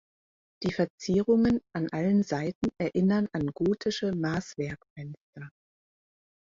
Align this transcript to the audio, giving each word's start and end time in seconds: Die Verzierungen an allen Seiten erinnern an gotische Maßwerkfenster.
Die 0.63 0.73
Verzierungen 0.73 1.61
an 1.75 1.87
allen 1.91 2.23
Seiten 2.23 2.69
erinnern 2.79 3.29
an 3.33 3.45
gotische 3.53 4.15
Maßwerkfenster. 4.15 5.51